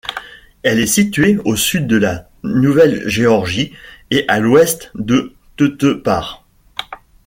Elle 0.63 0.79
est 0.79 0.87
située 0.87 1.37
au 1.45 1.55
sud 1.55 1.85
de 1.85 1.95
la 1.95 2.27
Nouvelle-Géorgie 2.41 3.71
et 4.09 4.25
à 4.27 4.39
l'ouest 4.39 4.89
de 4.95 5.35
Tetepare. 5.57 6.43